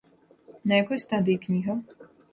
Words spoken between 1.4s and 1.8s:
кніга?